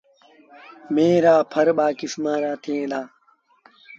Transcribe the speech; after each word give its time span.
ميݩهن 0.93 1.21
رآ 1.23 1.35
ڦر 1.51 1.67
ٻآ 1.77 1.87
کسمآݩ 1.99 2.41
رآ 2.43 2.53
ٿئيٚݩ 2.63 2.89
دآ۔ 2.91 3.01